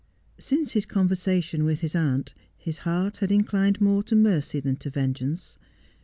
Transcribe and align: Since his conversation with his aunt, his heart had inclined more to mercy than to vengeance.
Since 0.39 0.71
his 0.71 0.87
conversation 0.87 1.63
with 1.63 1.81
his 1.81 1.93
aunt, 1.93 2.33
his 2.57 2.79
heart 2.79 3.17
had 3.17 3.31
inclined 3.31 3.79
more 3.79 4.01
to 4.05 4.15
mercy 4.15 4.59
than 4.59 4.77
to 4.77 4.89
vengeance. 4.89 5.59